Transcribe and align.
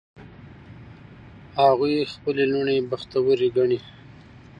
هغوی 1.61 1.95
خپلې 2.13 2.43
لوڼې 2.51 2.75
بختوری 2.91 3.49
ګڼي 3.57 3.79